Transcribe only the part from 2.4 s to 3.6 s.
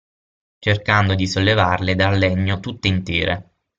tutte intere.